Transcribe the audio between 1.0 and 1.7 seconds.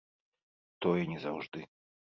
не заўжды.